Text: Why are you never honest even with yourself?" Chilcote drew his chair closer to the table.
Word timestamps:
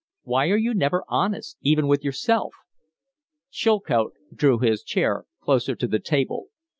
Why 0.23 0.49
are 0.49 0.57
you 0.57 0.73
never 0.73 1.03
honest 1.09 1.57
even 1.61 1.85
with 1.87 2.03
yourself?" 2.03 2.55
Chilcote 3.51 4.13
drew 4.33 4.57
his 4.57 4.81
chair 4.81 5.25
closer 5.41 5.75
to 5.75 5.85
the 5.87 5.99
table. 5.99 6.47